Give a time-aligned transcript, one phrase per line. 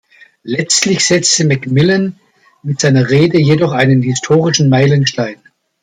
[0.41, 2.19] Letztlich setzte Macmillan
[2.63, 5.37] mit seiner Rede jedoch einen historischen Meilenstein.